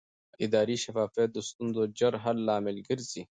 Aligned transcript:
اداري 0.45 0.75
شفافیت 0.83 1.29
د 1.33 1.39
ستونزو 1.49 1.81
ژر 1.97 2.13
حل 2.23 2.37
لامل 2.47 2.77
ګرځي 2.87 3.21